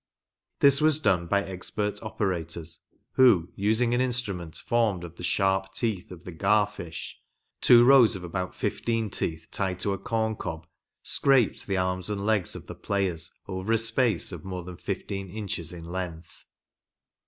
[0.61, 2.79] This was done by export operators,
[3.11, 7.61] who using an instru ment formed of the sharp teeth of the gar fish ‚ÄĒ
[7.61, 10.65] two rows of about Iiftcen teeth tied to a corn cob,
[11.03, 15.29] scraped the arms and legs of tho players over a space of more than fifteen
[15.29, 16.45] inches in length.